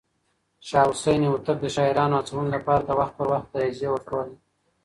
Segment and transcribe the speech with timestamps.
[0.67, 4.35] شاه حسين هوتک د شاعرانو هڅونې لپاره وخت پر وخت جايزې ورکولې.